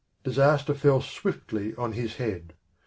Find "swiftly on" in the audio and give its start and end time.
1.01-1.91